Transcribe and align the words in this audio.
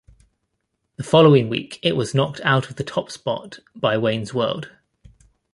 The 0.95 1.03
following 1.03 1.47
week 1.47 1.77
it 1.83 1.95
was 1.95 2.15
knocked 2.15 2.41
out 2.43 2.71
of 2.71 2.77
the 2.77 2.83
top 2.83 3.11
spot 3.11 3.59
by 3.75 3.99
"Wayne's 3.99 4.33
World". 4.33 4.71